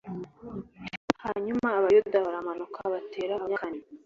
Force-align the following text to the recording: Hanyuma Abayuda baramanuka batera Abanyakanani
Hanyuma 1.23 1.67
Abayuda 1.79 2.17
baramanuka 2.25 2.79
batera 2.93 3.31
Abanyakanani 3.35 3.83